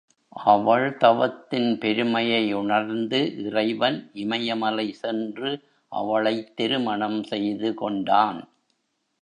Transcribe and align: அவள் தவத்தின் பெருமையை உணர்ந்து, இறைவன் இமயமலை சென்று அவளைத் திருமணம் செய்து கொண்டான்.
அவள் 0.45 0.97
தவத்தின் 0.97 1.77
பெருமையை 1.77 2.53
உணர்ந்து, 2.53 3.19
இறைவன் 3.43 4.09
இமயமலை 4.13 4.91
சென்று 4.93 5.51
அவளைத் 5.91 6.55
திருமணம் 6.55 7.23
செய்து 7.23 7.73
கொண்டான். 7.73 8.41